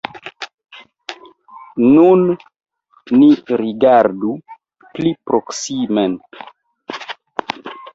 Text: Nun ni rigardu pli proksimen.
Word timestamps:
Nun 1.83 2.25
ni 3.19 3.29
rigardu 3.63 4.35
pli 4.89 5.17
proksimen. 5.31 6.21